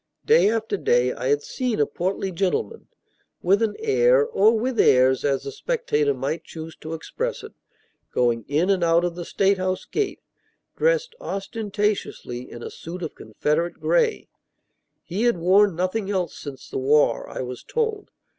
Day 0.25 0.49
after 0.49 0.77
day 0.77 1.13
I 1.13 1.27
had 1.27 1.43
seen 1.43 1.79
a 1.79 1.85
portly 1.85 2.31
gentleman 2.31 2.87
with 3.43 3.61
an 3.61 3.75
air, 3.77 4.25
or 4.25 4.57
with 4.57 4.79
airs, 4.79 5.23
as 5.23 5.43
the 5.43 5.51
spectator 5.51 6.15
might 6.15 6.43
choose 6.43 6.75
to 6.77 6.95
express 6.95 7.43
it 7.43 7.53
going 8.11 8.43
in 8.47 8.71
and 8.71 8.83
out 8.83 9.03
of 9.05 9.13
the 9.13 9.23
State 9.25 9.59
House 9.59 9.85
gate, 9.85 10.19
dressed 10.75 11.13
ostentatiously 11.21 12.49
in 12.49 12.63
a 12.63 12.71
suit 12.71 13.03
of 13.03 13.13
Confederate 13.13 13.79
gray. 13.79 14.27
He 15.03 15.25
had 15.25 15.37
worn 15.37 15.75
nothing 15.75 16.09
else 16.09 16.35
since 16.35 16.67
the 16.67 16.79
war, 16.79 17.29
I 17.29 17.41
was 17.43 17.63
told. 17.63 18.09